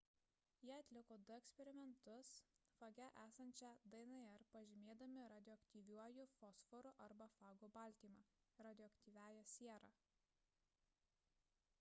jie 0.61 0.71
atliko 0.75 1.17
du 1.25 1.33
eksperimentus 1.33 2.29
fage 2.77 3.05
esančią 3.23 3.69
dnr 3.95 4.45
pažymėdami 4.55 5.27
radioaktyviuoju 5.33 6.25
fosforu 6.39 6.95
arba 7.07 7.29
fago 7.37 7.71
baltymą– 7.79 8.25
radioaktyviąja 8.69 9.45
siera 9.55 9.93